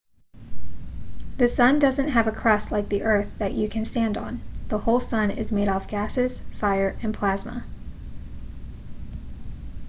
the 1.37 1.47
sun 1.47 1.77
doesn't 1.77 2.07
have 2.07 2.25
a 2.25 2.31
crust 2.31 2.71
like 2.71 2.89
the 2.89 3.03
earth 3.03 3.29
that 3.37 3.53
you 3.53 3.69
can 3.69 3.85
stand 3.85 4.17
on 4.17 4.41
the 4.67 4.79
whole 4.79 4.99
sun 4.99 5.29
is 5.29 5.51
made 5.51 5.67
out 5.67 5.83
of 5.83 5.87
gases 5.87 6.39
fire 6.59 6.97
and 7.03 7.13
plasma 7.13 7.63